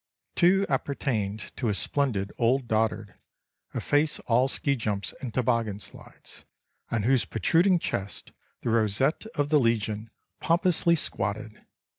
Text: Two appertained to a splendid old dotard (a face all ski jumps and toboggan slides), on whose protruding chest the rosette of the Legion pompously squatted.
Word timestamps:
Two 0.35 0.65
appertained 0.67 1.51
to 1.57 1.69
a 1.69 1.75
splendid 1.75 2.31
old 2.39 2.67
dotard 2.67 3.13
(a 3.75 3.79
face 3.79 4.17
all 4.21 4.47
ski 4.47 4.75
jumps 4.75 5.13
and 5.21 5.31
toboggan 5.31 5.79
slides), 5.79 6.43
on 6.89 7.03
whose 7.03 7.23
protruding 7.23 7.77
chest 7.77 8.31
the 8.63 8.71
rosette 8.71 9.27
of 9.35 9.49
the 9.49 9.59
Legion 9.59 10.09
pompously 10.39 10.95
squatted. 10.95 11.63